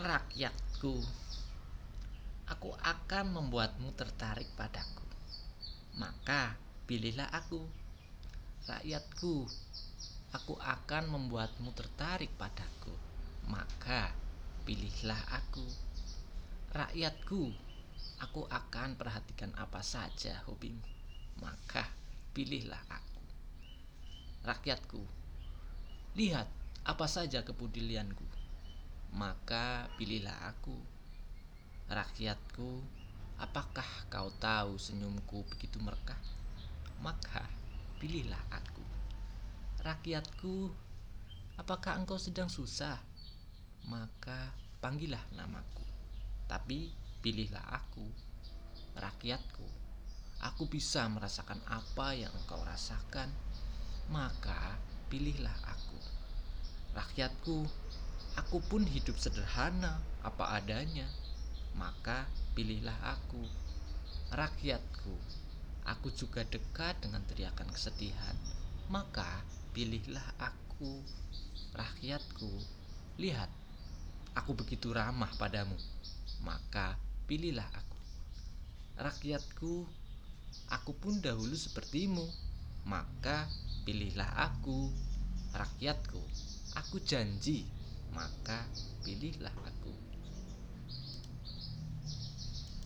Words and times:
Rakyatku, 0.00 0.96
aku 2.48 2.72
akan 2.72 3.36
membuatmu 3.36 3.92
tertarik 3.92 4.48
padaku. 4.56 5.04
Maka 6.00 6.56
pilihlah 6.88 7.28
aku. 7.28 7.68
Rakyatku, 8.64 9.44
aku 10.32 10.56
akan 10.56 11.04
membuatmu 11.04 11.76
tertarik 11.76 12.32
padaku. 12.40 12.96
Maka 13.52 14.16
pilihlah 14.64 15.20
aku. 15.36 15.68
Rakyatku, 16.72 17.52
aku 18.24 18.48
akan 18.48 18.96
perhatikan 18.96 19.52
apa 19.52 19.84
saja 19.84 20.40
hobimu. 20.48 20.80
Maka 21.44 21.84
pilihlah 22.32 22.80
aku. 22.88 23.20
Rakyatku, 24.48 25.04
lihat 26.16 26.48
apa 26.88 27.04
saja 27.04 27.44
kepedulianku 27.44 28.39
maka 29.10 29.90
pilihlah 29.98 30.54
aku. 30.54 30.78
Rakyatku, 31.90 32.70
apakah 33.42 34.06
kau 34.06 34.30
tahu 34.38 34.78
senyumku 34.78 35.42
begitu 35.50 35.82
merkah? 35.82 36.18
Maka 37.02 37.50
pilihlah 37.98 38.40
aku. 38.54 38.84
Rakyatku, 39.82 40.70
apakah 41.58 41.98
engkau 41.98 42.20
sedang 42.20 42.46
susah? 42.46 43.02
Maka 43.90 44.54
panggillah 44.78 45.22
namaku. 45.34 45.82
Tapi 46.46 46.94
pilihlah 47.18 47.64
aku. 47.74 48.06
Rakyatku, 48.94 49.66
aku 50.46 50.62
bisa 50.70 51.10
merasakan 51.10 51.58
apa 51.66 52.14
yang 52.14 52.30
engkau 52.30 52.62
rasakan. 52.62 53.32
Maka 54.10 54.78
pilihlah 55.10 55.54
aku. 55.66 55.98
Rakyatku, 56.94 57.66
Aku 58.40 58.64
pun 58.64 58.88
hidup 58.88 59.20
sederhana 59.20 60.00
apa 60.24 60.56
adanya. 60.56 61.04
Maka 61.76 62.24
pilihlah 62.56 62.96
aku. 63.04 63.44
Rakyatku, 64.32 65.12
aku 65.84 66.08
juga 66.16 66.40
dekat 66.48 67.04
dengan 67.04 67.20
teriakan 67.28 67.68
kesedihan. 67.68 68.32
Maka 68.88 69.44
pilihlah 69.76 70.24
aku. 70.40 71.04
Rakyatku, 71.76 72.48
lihat, 73.20 73.52
aku 74.32 74.56
begitu 74.56 74.88
ramah 74.88 75.36
padamu. 75.36 75.76
Maka 76.40 76.96
pilihlah 77.28 77.68
aku. 77.76 78.00
Rakyatku, 79.04 79.84
aku 80.72 80.92
pun 80.96 81.20
dahulu 81.20 81.52
sepertimu. 81.52 82.24
Maka 82.88 83.52
pilihlah 83.84 84.32
aku. 84.48 84.88
Rakyatku, 85.52 86.22
aku 86.80 86.96
janji 87.04 87.68
maka 88.10 88.66
pilihlah 89.06 89.54
aku 89.62 89.94